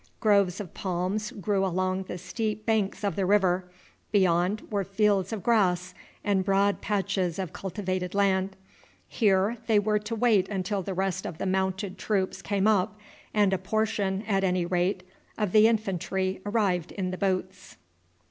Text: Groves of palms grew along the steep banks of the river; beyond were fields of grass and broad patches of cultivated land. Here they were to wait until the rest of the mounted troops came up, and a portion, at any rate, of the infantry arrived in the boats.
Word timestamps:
Groves 0.19 0.59
of 0.59 0.73
palms 0.73 1.29
grew 1.29 1.63
along 1.63 2.05
the 2.05 2.17
steep 2.17 2.65
banks 2.65 3.03
of 3.03 3.15
the 3.15 3.23
river; 3.27 3.69
beyond 4.11 4.61
were 4.71 4.83
fields 4.83 5.31
of 5.31 5.43
grass 5.43 5.93
and 6.23 6.43
broad 6.43 6.81
patches 6.81 7.37
of 7.37 7.53
cultivated 7.53 8.15
land. 8.15 8.55
Here 9.07 9.57
they 9.67 9.77
were 9.77 9.99
to 9.99 10.15
wait 10.15 10.49
until 10.49 10.81
the 10.81 10.95
rest 10.95 11.27
of 11.27 11.37
the 11.37 11.45
mounted 11.45 11.99
troops 11.99 12.41
came 12.41 12.65
up, 12.65 12.97
and 13.31 13.53
a 13.53 13.59
portion, 13.59 14.23
at 14.23 14.43
any 14.43 14.65
rate, 14.65 15.03
of 15.37 15.51
the 15.51 15.67
infantry 15.67 16.41
arrived 16.47 16.91
in 16.93 17.11
the 17.11 17.15
boats. 17.19 17.77